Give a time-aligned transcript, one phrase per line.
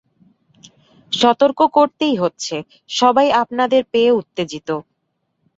[1.11, 2.55] সতর্ক করতেই হচ্ছে,
[2.89, 4.69] সবাই আপনাদের পেয়ে উত্তেজিত।